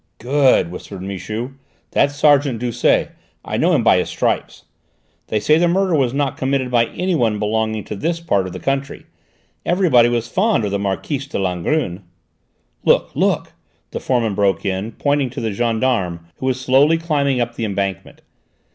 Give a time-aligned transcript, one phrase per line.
[0.17, 1.51] "Good!" whispered Michu;
[1.91, 3.11] "that's sergeant Doucet:
[3.45, 4.63] I know him by his stripes.
[5.27, 8.59] They say the murder was not committed by anyone belonging to this part of the
[8.59, 9.05] country;
[9.63, 12.01] everybody was fond of the Marquise de Langrune."
[12.83, 13.11] "Look!
[13.15, 13.53] Look!"
[13.91, 18.23] the foreman broke in, pointing to the gendarme who was slowly climbing up the embankment.